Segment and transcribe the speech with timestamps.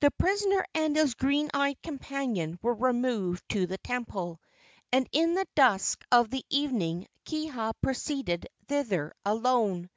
[0.00, 4.40] The prisoner and his green eyed companion were removed to the temple,
[4.90, 9.90] and in the dusk of the evening Kiha proceeded thither alone.